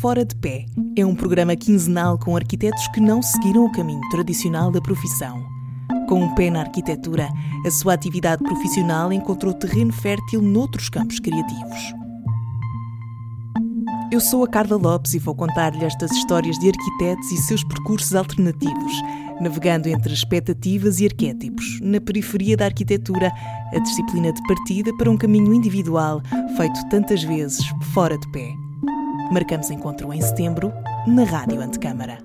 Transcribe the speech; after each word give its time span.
Fora 0.00 0.24
de 0.24 0.36
Pé 0.36 0.64
é 0.96 1.04
um 1.04 1.12
programa 1.12 1.56
quinzenal 1.56 2.16
com 2.16 2.36
arquitetos 2.36 2.86
que 2.94 3.00
não 3.00 3.20
seguiram 3.20 3.64
o 3.64 3.72
caminho 3.72 4.00
tradicional 4.10 4.70
da 4.70 4.80
profissão. 4.80 5.44
Com 6.08 6.22
um 6.22 6.34
pé 6.36 6.50
na 6.50 6.60
arquitetura, 6.60 7.28
a 7.66 7.70
sua 7.72 7.94
atividade 7.94 8.44
profissional 8.44 9.12
encontrou 9.12 9.52
terreno 9.52 9.92
fértil 9.92 10.40
noutros 10.40 10.88
campos 10.88 11.18
criativos. 11.18 11.80
Eu 14.12 14.20
sou 14.20 14.44
a 14.44 14.48
Carla 14.48 14.76
Lopes 14.76 15.14
e 15.14 15.18
vou 15.18 15.34
contar-lhe 15.34 15.84
estas 15.84 16.12
histórias 16.12 16.56
de 16.60 16.68
arquitetos 16.68 17.32
e 17.32 17.36
seus 17.38 17.64
percursos 17.64 18.14
alternativos, 18.14 18.92
navegando 19.40 19.88
entre 19.88 20.12
expectativas 20.12 21.00
e 21.00 21.06
arquétipos, 21.06 21.80
na 21.82 22.00
periferia 22.00 22.56
da 22.56 22.66
arquitetura, 22.66 23.32
a 23.74 23.78
disciplina 23.80 24.32
de 24.32 24.40
partida 24.46 24.96
para 24.96 25.10
um 25.10 25.16
caminho 25.16 25.52
individual 25.52 26.22
feito 26.56 26.88
tantas 26.88 27.24
vezes 27.24 27.66
fora 27.92 28.16
de 28.16 28.30
pé. 28.30 28.67
Marcamos 29.30 29.70
encontro 29.70 30.12
em 30.14 30.22
setembro, 30.22 30.72
na 31.06 31.22
Rádio 31.22 31.60
Antecâmara. 31.60 32.18